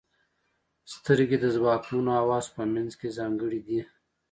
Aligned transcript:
•سترګې 0.93 1.37
د 1.41 1.45
ځواکمنو 1.55 2.09
حواسو 2.19 2.49
په 2.57 2.63
منځ 2.73 2.91
کې 2.99 3.15
ځانګړې 3.17 3.59
دي. 3.67 3.81